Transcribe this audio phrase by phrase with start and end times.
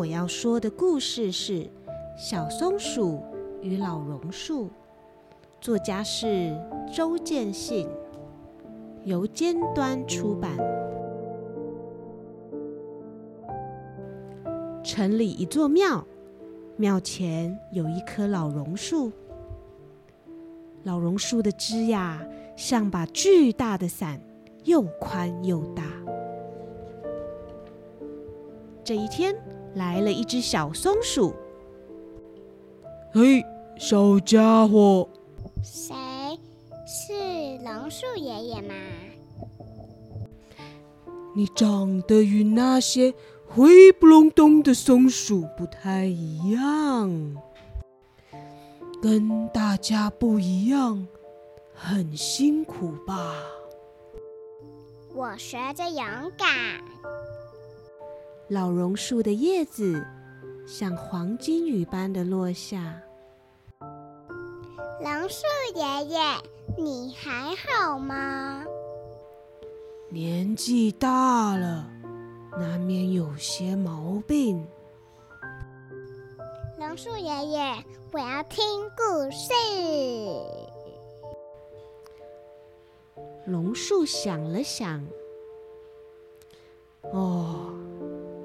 [0.00, 1.52] 我要说的故事是
[2.16, 3.22] 《小松鼠
[3.60, 4.64] 与老榕树》，
[5.60, 6.58] 作家是
[6.90, 7.86] 周建信，
[9.04, 10.56] 由尖端出版。
[14.82, 16.02] 城里一座庙，
[16.78, 19.12] 庙前有一棵老榕树。
[20.84, 22.26] 老榕树的枝桠
[22.56, 24.18] 像把巨大的伞，
[24.64, 25.82] 又宽又大。
[28.82, 29.36] 这一天，
[29.74, 31.34] 来了一只小松鼠。
[33.12, 33.44] 嘿，
[33.78, 35.08] 小家伙，
[35.62, 35.94] 谁
[36.86, 38.74] 是榕树爷爷吗？
[41.34, 43.14] 你长得与那些
[43.46, 47.36] 灰不隆咚的松鼠不太一样。
[49.02, 51.06] 跟大家不一样，
[51.72, 53.34] 很辛苦吧？
[55.14, 56.04] 我学着勇
[56.36, 56.48] 敢。
[58.50, 60.04] 老榕树的叶子
[60.66, 63.00] 像黄金雨般的落下。
[65.00, 65.44] 榕树
[65.76, 66.18] 爷爷，
[66.76, 68.64] 你还好吗？
[70.08, 71.88] 年纪大了，
[72.58, 74.66] 难免有些毛病。
[76.76, 78.64] 榕树爷爷，我要听
[78.96, 79.52] 故事。
[83.46, 85.06] 榕树想了想，
[87.12, 87.59] 哦，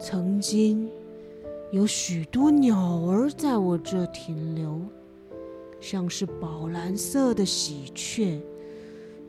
[0.00, 0.88] 曾经
[1.70, 4.80] 有许多鸟儿在我这停留，
[5.78, 8.40] 像是宝蓝色的喜鹊、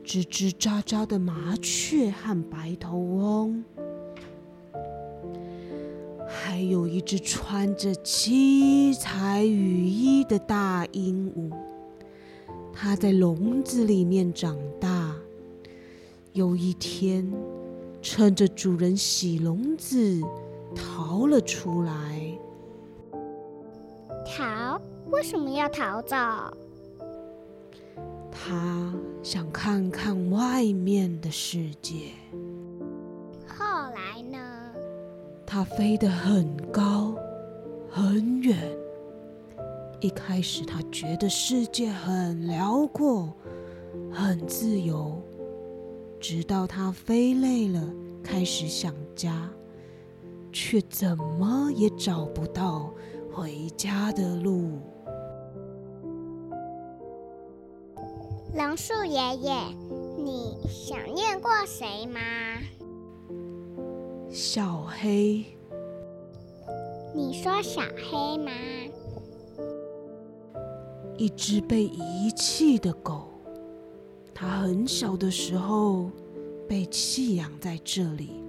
[0.02, 3.62] 吱吱喳喳的麻雀和白头翁。
[6.26, 11.54] 还有一只穿着七彩雨衣的大鹦鹉，
[12.72, 15.14] 它在笼子里面长大。
[16.32, 17.30] 有一天，
[18.00, 20.22] 趁着主人洗笼子，
[20.74, 22.38] 逃了出来。
[24.24, 24.80] 逃？
[25.10, 26.16] 为什么要逃走？
[28.30, 32.12] 他想看看外面的世界。
[33.46, 34.38] 后来呢？
[35.46, 37.14] 他飞得很高，
[37.90, 38.58] 很远。
[40.00, 43.28] 一开始，他觉得世界很辽阔，
[44.10, 45.20] 很自由。
[46.18, 47.80] 直到他飞累了，
[48.22, 49.50] 开始想家，
[50.52, 52.92] 却怎么也找不到
[53.32, 54.78] 回家的路。
[58.54, 59.54] 榕树爷爷，
[60.18, 62.20] 你想念过谁吗？
[64.30, 65.44] 小黑，
[67.14, 68.52] 你说小黑吗？
[71.16, 73.28] 一只被遗弃的狗，
[74.34, 76.10] 它很小的时候
[76.68, 78.42] 被弃养在这里，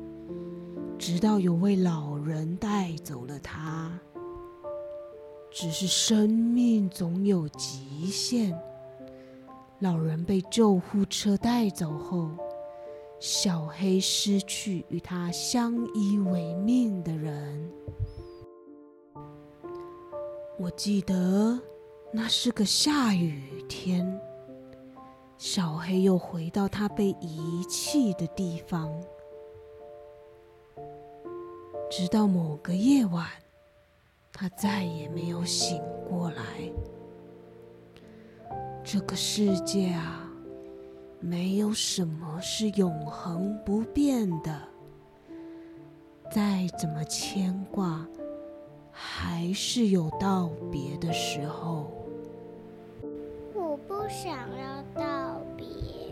[0.98, 4.00] 直到有位老人带走了它。
[5.52, 8.60] 只是生命总有极限，
[9.80, 12.30] 老人被救护车带走后。
[13.20, 17.72] 小黑失去与他相依为命的人。
[20.60, 21.58] 我记得
[22.12, 24.20] 那是个下雨天，
[25.38, 28.92] 小黑又回到他被遗弃的地方。
[31.96, 33.28] 直到某个夜晚，
[34.32, 36.44] 他再也没有醒过来。
[38.84, 40.28] 这个世界啊！
[41.20, 44.60] 没有什么是永恒不变的，
[46.32, 48.04] 再怎么牵挂，
[48.92, 51.92] 还是有道别的时候。
[53.54, 56.03] 我不想要道别。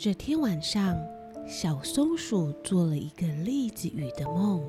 [0.00, 0.96] 这天晚上，
[1.44, 4.62] 小松鼠做了一个栗子雨的梦。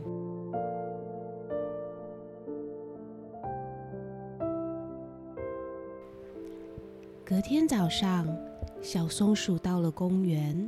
[7.24, 8.27] 隔天早上，
[8.81, 10.68] 小松鼠到了公园，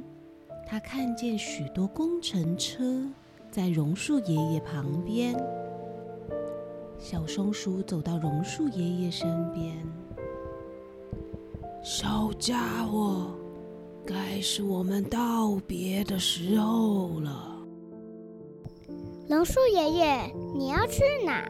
[0.68, 3.04] 它看见许多工程车
[3.50, 5.36] 在榕树爷爷旁边。
[7.00, 9.76] 小松鼠走到榕树爷爷身边
[11.82, 13.32] ：“小家伙，
[14.06, 17.58] 该是我们道别的时候了。”
[19.28, 21.50] 榕树爷爷，你要去哪？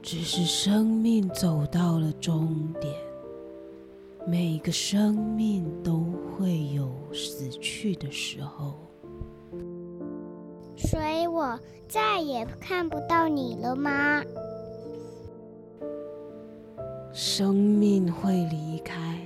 [0.00, 2.94] 只是生命走到了终点。
[4.26, 6.04] 每个生命都
[6.36, 8.74] 会有死去的时候，
[10.76, 11.58] 所以我
[11.88, 14.22] 再也看不到你了吗？
[17.12, 19.18] 生命会离开，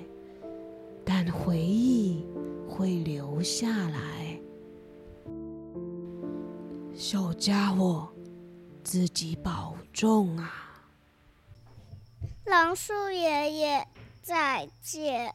[1.15, 2.27] 但回忆
[2.67, 4.41] 会留下来。
[6.95, 8.09] 小家伙，
[8.83, 10.51] 自己保重啊！
[12.47, 13.87] 榕树爷爷，
[14.23, 15.31] 再见。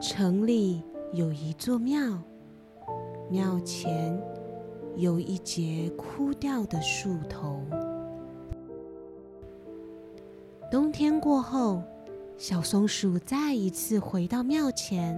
[0.00, 0.80] 城里
[1.12, 2.22] 有一座庙，
[3.30, 4.20] 庙前
[4.96, 7.60] 有一截枯掉的树头。
[10.70, 11.82] 冬天过后，
[12.36, 15.16] 小松鼠再一次回到庙前。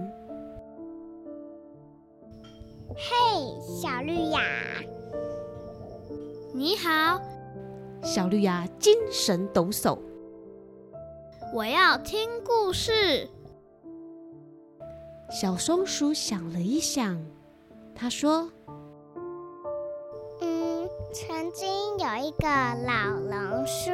[2.89, 2.95] 嘿，
[3.81, 4.41] 小绿芽，
[6.53, 7.21] 你好，
[8.01, 9.99] 小绿芽精神抖擞，
[11.53, 13.27] 我要听故事。
[15.29, 17.21] 小松鼠想了一想，
[17.99, 18.47] 他说
[20.39, 21.67] ：“嗯，曾经
[21.97, 22.47] 有一个
[22.85, 23.91] 老榕树。”